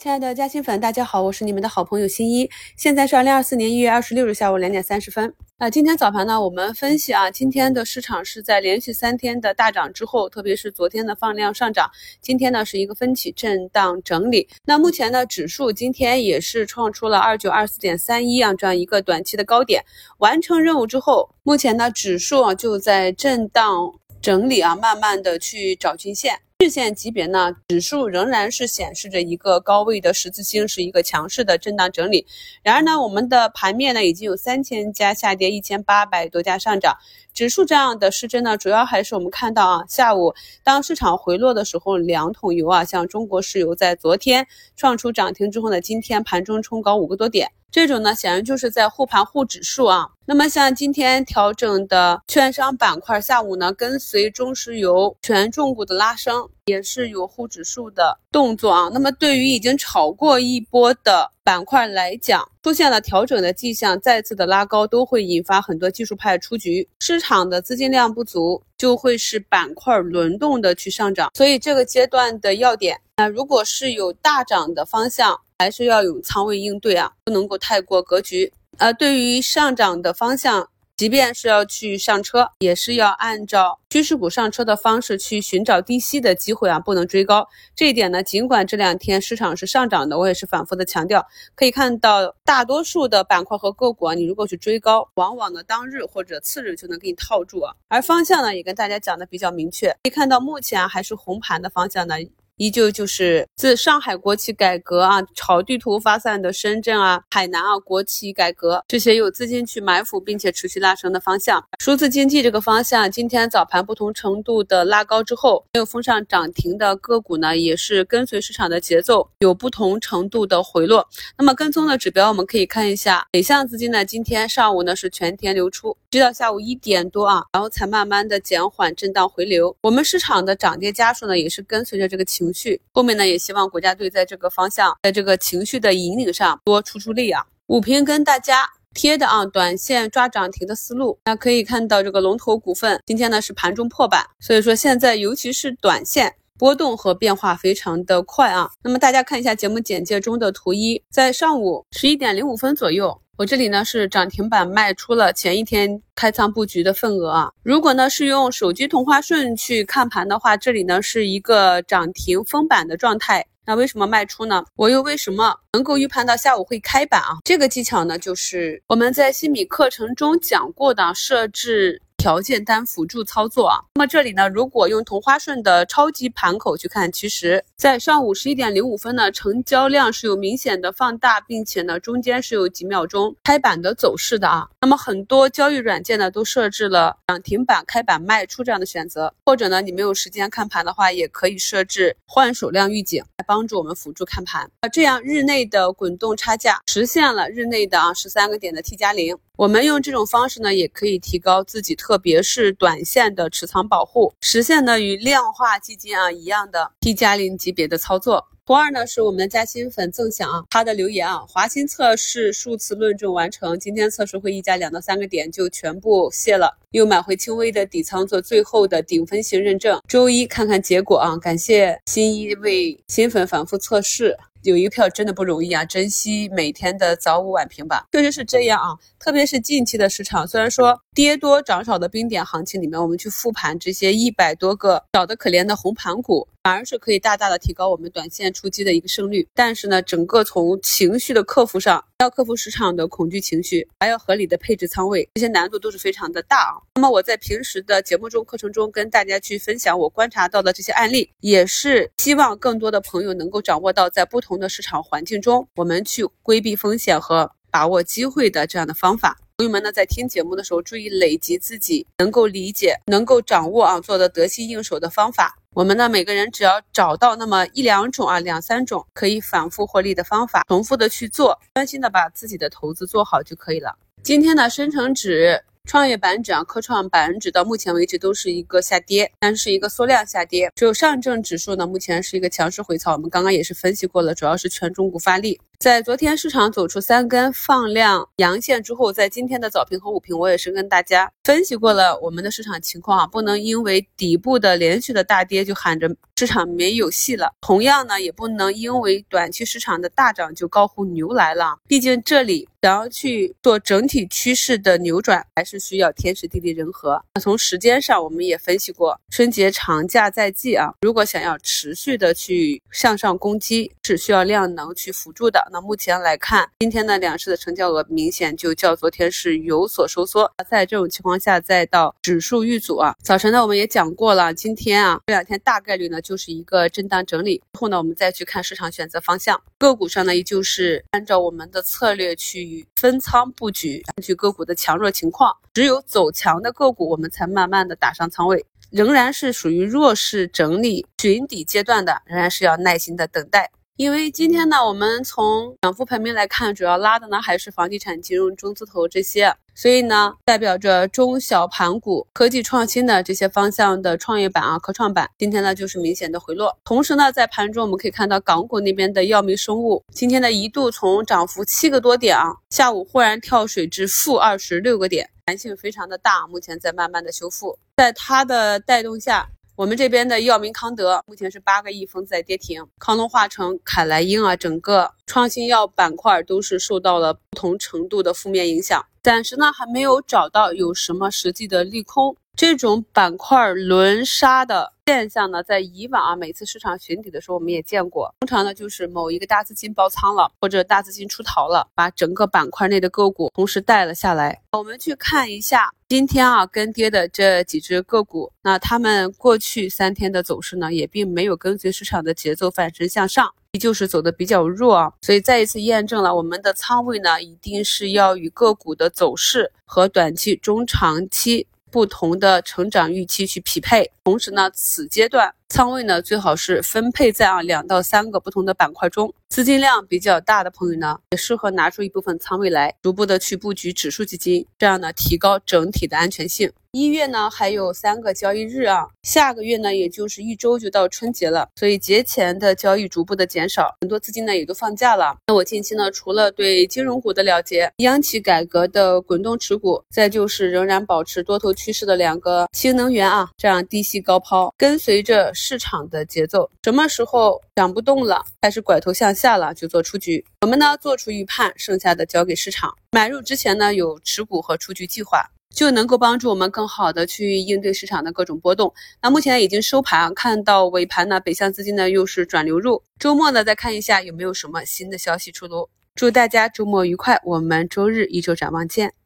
[0.00, 2.48] 亲爱的嘉兴粉，大家好，我是你们的好朋友新一。
[2.76, 5.34] 现在是二零二四年一月二十六日下午两点三十分。
[5.56, 11.90] 啊，今天早盘呢，我们分析啊，今天的市场是在连续三天的大涨之后，特别是昨天的放量上涨，
[12.20, 14.48] 今天呢是一个分歧震荡整理。
[14.64, 19.84] 那目前呢，指数今天也是创出了二九二四点三一啊这样一个短期的高点，
[20.18, 23.92] 完成任务之后，目前呢指数啊就在震荡
[24.22, 26.38] 整理啊，慢慢的去找均线。
[26.60, 32.26] 日线级别呢，指数仍然是显示着一个高位的十字星，是一个强势的震荡整理。
[32.64, 36.96] 然而呢，我们的盘面呢已经有三千家下跌，一千八百多家上涨。
[37.32, 47.52] 指数这样的失真呢，主要还是我们看到啊，下午当市场回落的时候，两桶油啊，像中国石油在昨天创出涨停之后呢，今天盘中冲高五个多点。
[47.70, 50.08] 这种呢，显然就是在护盘护指数啊。
[50.24, 58.90] 那么像今天调整的券商板块，下午呢跟随中石油权重股的拉升，也是有护指数的动作啊。
[58.92, 71.30] 那么对于已经炒过一波的板块来讲，出现了调整的迹象，再次的拉高都会引发很多技术派出局，市场的资金量不足，就会使板块轮动的去上涨。
[71.34, 75.40] 所以这个阶段的要点，那如果是有大涨的方向。
[75.58, 78.52] 还是要有仓位应对啊，不能够太过格局。
[78.76, 87.48] 呃，对于上涨的方向，即便是要去上车，也是要按照趋势股上车的方式去寻找低吸的机会啊，不能追高。
[87.74, 91.26] 这一点呢，尽管这两天市场是上涨的，我也是反复的强调。
[91.56, 97.74] 可以看到，大多数的板块和个股啊，你如果去追高，往往呢当日或者次日就能给你套住啊。
[97.88, 102.14] 而方向呢，也跟大家讲的比较明确，可以看到目前还是红盘的方向呢。
[102.58, 111.64] 依旧就是自上海国企改革啊，炒地图发散的深圳啊、海南啊，国企改革这些有资金去埋伏并且持续拉升的方向。
[111.78, 121.06] 数字经济这个方向，今天早盘不同程度的拉高之后，没有封上涨停的个股呢，也是跟随市场的节奏，有不同程度的回落。
[121.36, 129.76] 那么跟踪的指标，我们可以看一下北向资金呢，今天上午呢是全天流出，直到下午一点多啊，然后才慢慢的减缓震荡回流。
[129.82, 132.48] 我们市场的涨跌家数呢，也是跟随着这个情。
[132.52, 137.44] 绪后面呢，也希望国家队在这个方向，在这个情绪的引领上多出出力啊。
[137.66, 148.68] 五平跟大家贴的啊，短线抓涨停的思路，那可以看到这个龙头股份今天呢是盘中破板，所以说现在尤其是短线波动和变化非常的快啊。
[148.82, 153.18] 那么大家看一下节目简介中的图一，在上午十一点零五分左右。
[153.36, 157.52] 我这里呢是涨停板卖出了前一天开仓布局的份额啊。
[157.62, 163.46] 如果呢是用手机同花顺去看盘的话，这里呢是一个涨停封板的状态。
[163.64, 164.64] 那为什么卖出呢？
[164.74, 167.38] 我又为什么能够预判到下午会开板啊？
[167.44, 172.02] 这个技巧呢，就是我们在新米课程中讲过的设置。
[172.18, 184.68] 条件单辅助操作啊，那么这里呢，如果用同花顺的超级盘口去看，其实在上午十一点零五分呢，成交量是有明显的放大，并且呢，中间是有几秒钟开板的走势的啊。
[184.80, 194.88] 那么很多交易软件呢，都设置了涨停板开板卖出这样的选择，或者呢，你没有时间看盘的话，也可以设置换手量预警来帮助我们辅助看盘啊。
[194.88, 199.38] 这样日内的滚动差价实现了日内的啊十三个点的 T 加零。
[199.58, 208.46] 我们用这种方式呢，也可以提高自己，特别是短线的持仓保护，实现呢与量化基金啊一样的 T 加零级别的操作。
[208.64, 224.36] 图二呢是我们的嘉兴粉赠享啊，他的留言啊，华兴测试数次论证完成，今天测试会议加两到三个点就全部卸了，又买回轻微的底仓做最后的顶分型认证，周一看看结果啊，感谢新一为新粉反复测试。
[224.62, 225.84] 有一票真的不容易啊！
[225.84, 228.98] 珍惜每天的早午晚评吧，确实是这样啊。
[229.18, 239.46] 特别是近期的市场，虽然说跌多涨少的冰点行情里面，我们去复盘这些一百多个少得可怜的红盘股，反而是可以大大的提高我们短线出击的一个胜率。
[239.54, 246.78] 但是呢，整个从情绪的克服上，要克服市场的恐惧情绪，还要合理的配置仓位，这些难度都是非常的大啊。
[246.94, 259.36] 那么我在平时的节目中、课程中跟大家去分享我观察到的这些案例，也是希望更多的朋友能够掌握到在不同同的市场环境中，我们去规避风险和把握机会的这样的方法。
[259.58, 265.58] 朋友们呢，在听节目的时候，注意累积自己能够理解、能够掌握啊，做的得心应手的方法。
[265.74, 273.98] 我们呢，每个人只要找到那么一两种啊，两三种可以反复获利的方法，重复的去做，专心的把自己的投资做好就可以了。
[274.22, 275.62] 今天呢，深成指。
[275.88, 280.70] 创业板指啊，科创板指到目前为止都是一个下跌，但是一个缩量下跌。
[280.74, 283.14] 只有上证指数呢，目前是一个强势回槽。
[283.14, 285.58] 我们刚刚也是分析过了，主要是权重股发力。
[285.78, 297.52] 在昨天市场走出三根放量阳线之后，在今天的早评和午评，我也是跟大家分析过了我们的市场情况啊，不能因为底部的连续的大跌就喊着市场没有戏了。
[297.60, 301.78] 同样呢，也不能因为短期市场的大涨就高呼牛来了。
[301.86, 307.22] 毕竟这里想要去做整体趋势的扭转，还是需要天时地利人和。
[307.34, 315.67] 那从时间上，我们也分析过，春节长假在即啊，如果想要持续的去向上攻击，是需要量能去辅助的。
[315.70, 320.50] 那目前来看，今天的两市的成交额明显就较昨天是有所收缩。
[320.68, 327.62] 在这种情况下，再到指数遇阻啊，早晨呢我们也讲过了，今天啊这两天大概率呢就是一个震荡整理。
[327.72, 343.70] 后呢我们再去看市场选择方向，个股上呢依旧是按照我们的策略去分仓布局，根据个股的强弱情况，只有走强的个股我们才慢慢的打上仓位，仍然是属于弱势整理寻底阶段的，仍然是要耐心的等待。
[343.98, 356.78] 因为今天呢，我们从涨幅排名来看，主要拉的呢还是房地产、金融、中字头这些，所以呢，代表着中小盘股、科技创新的这些方向的创业板啊、科创板，今天呢就是明显的回落。
[356.84, 369.48] 同时呢，在盘中我们可以看到港股那边的药明生物，今天呢一度从涨幅七个多点啊，下午忽然跳水至负二十六个点，弹性非常的大，目前在慢慢的修复，在它的带动下。
[369.78, 382.36] 我们这边的药明康德目前是八个亿封在跌停，康龙化成、凯莱英啊，整个创新药板块都是受到了不同程度的负面影响，暂时呢还没有找到有什么实际的利空。
[382.56, 388.34] 这种板块轮杀的现象呢，在以往啊，每次市场寻底的时候，我们也见过。
[388.40, 394.60] 通常呢，就是某一个大资金爆仓了，或者大资金出逃了，把整个板块内的个股同时带了下来。
[394.72, 405.12] 我们去看一下今天啊跟跌的这几只个股，那他们过去三天的走势呢，也并没有跟随市场的节奏反身向上，依旧是走的比较弱啊。
[405.20, 411.66] 所以再一次验证了我们的仓位呢，一定是要与个股的走势和短期、中长期。
[411.90, 419.32] 不同的成长预期去匹配，同时呢，此阶段仓位呢最好是分配在啊两到三个不同的板块中。
[419.48, 426.70] 资金量比较大的朋友呢，也适合拿出一部分仓位来，逐步的去布局指数基金，这样呢提高整体的安全性。
[426.92, 435.36] 一月呢还有三个交易日啊，下个月呢也就是一周就到春节了，所以节前的交易逐步的减少，很多资金呢也都放假了。
[435.46, 450.44] 那我近期呢除了对金融股的了解，央企改革的滚动持股，再就是仍然保持多头趋势的两个新能源啊，这样低吸高抛，跟随着市场的节奏，什么时候涨不动了，开始拐头向下了，就做出局。
[450.60, 452.94] 我们呢做出预判，剩下的交给市场。
[453.10, 455.50] 买入之前呢有持股和出局计划。
[455.74, 458.92] 就能够帮助我们更好的去应对市场的各种波动。
[459.22, 463.02] 那目前已经收盘，看到尾盘呢，北向资金呢又是转流入。
[463.18, 465.88] 周末呢，再看一下有没有什么新的消息出炉。
[466.14, 469.17] 祝大家周末愉快，我们周日一周展望见。